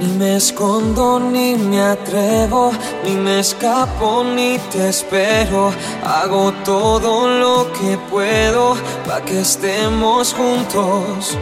[0.00, 2.72] Ni me escondo ni me atrevo,
[3.04, 5.74] ni me escapo ni te espero.
[6.02, 11.36] Hago todo lo que puedo para que estemos juntos.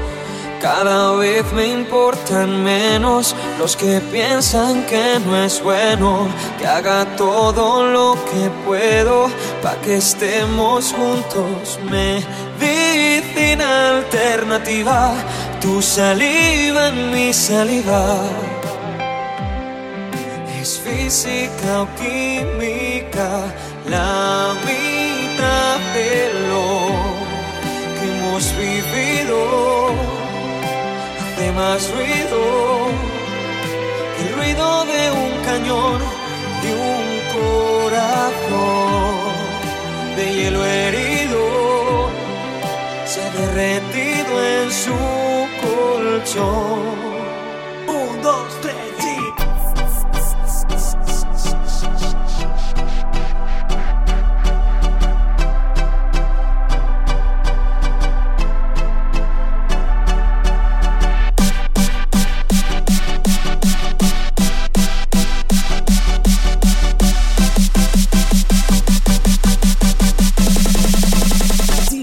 [0.61, 6.27] Cada vez me importan menos los que piensan que no es bueno.
[6.59, 9.31] Que haga todo lo que puedo
[9.63, 11.79] para que estemos juntos.
[11.89, 15.15] Medicina alternativa,
[15.61, 18.05] tu saliva en mi saliva.
[20.61, 23.29] Es física o química,
[23.89, 26.13] la mitad de
[26.49, 26.67] lo
[27.97, 29.39] que hemos vivido
[31.21, 32.41] hace más ruido
[34.15, 36.01] que el ruido de un cañón,
[36.63, 37.07] de un
[37.39, 38.59] corazón
[40.17, 41.41] de hielo herido,
[43.07, 45.28] se ha derretido en su
[46.29, 46.79] colchón.
[47.89, 48.75] Un, dos, tres.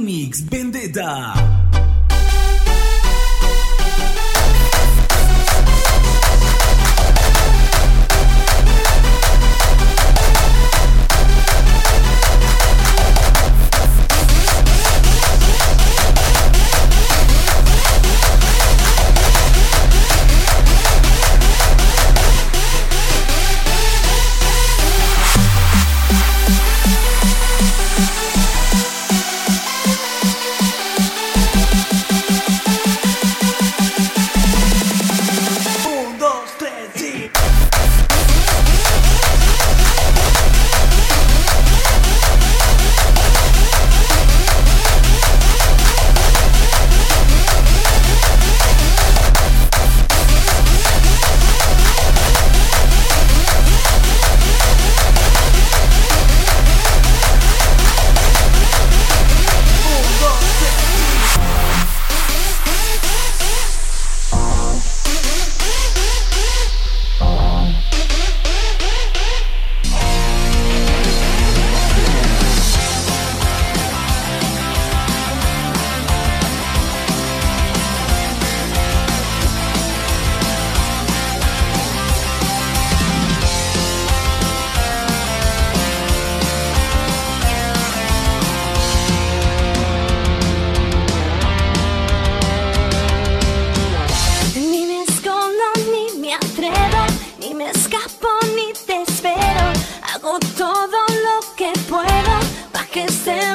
[0.01, 1.44] Mix Vendetta.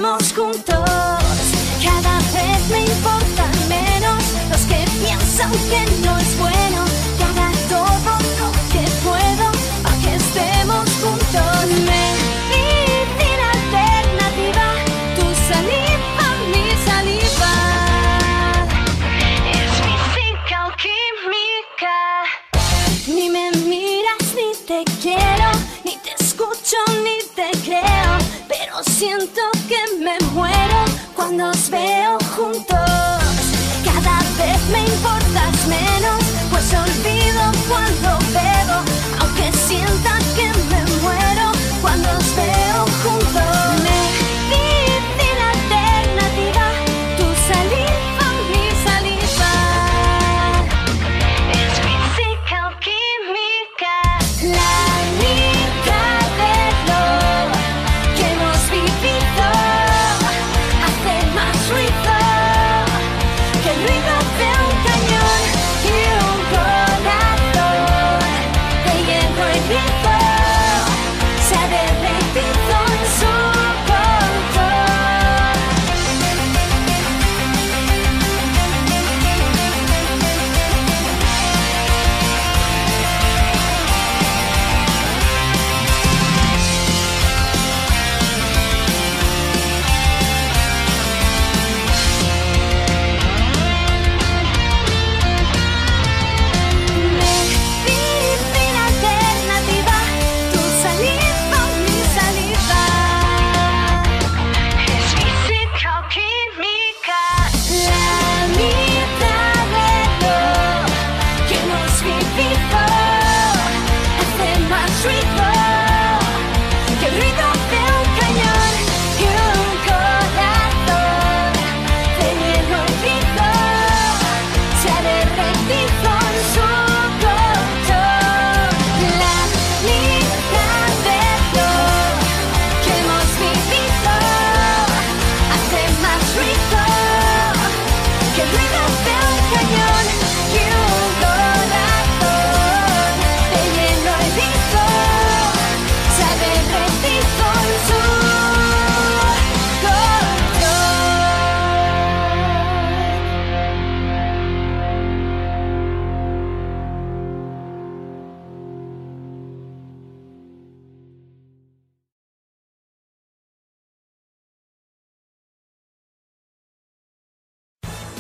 [0.01, 0.75] Que estemos juntos.
[1.85, 6.00] Cada vez me importan menos los que piensan que no
[29.01, 30.85] siento que me muero
[31.17, 32.80] cuando os veo juntos.